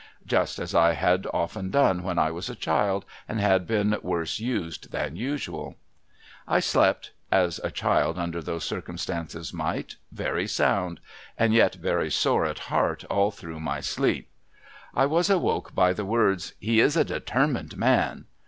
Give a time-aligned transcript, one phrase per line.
[0.25, 4.39] Just as I had often done when I was a child, and had been worse
[4.39, 5.75] used than usual.
[6.47, 11.01] I slept (as a child under those circumstances might) very sound,
[11.37, 14.27] and yet very sore at heart all through my sleep.
[14.95, 18.25] I was awoke by the words,' He is a determined man.'